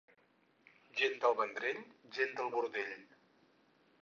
Gent 1.01 1.19
del 1.25 1.37
Vendrell, 1.41 1.83
gent 2.17 2.35
de 2.41 2.49
bordell. 2.57 2.97